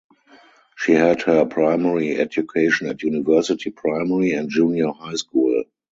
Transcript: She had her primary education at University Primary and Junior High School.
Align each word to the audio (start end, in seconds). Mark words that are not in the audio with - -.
She 0.77 0.93
had 0.93 1.21
her 1.21 1.45
primary 1.45 2.19
education 2.19 2.87
at 2.87 3.03
University 3.03 3.69
Primary 3.69 4.31
and 4.31 4.49
Junior 4.49 4.89
High 4.93 5.13
School. 5.13 5.65